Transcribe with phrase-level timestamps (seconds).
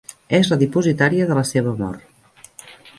[0.37, 2.03] És la dipositària de la seva amor.